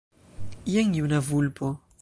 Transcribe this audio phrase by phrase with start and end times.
[0.73, 1.75] Jen juna vulpo.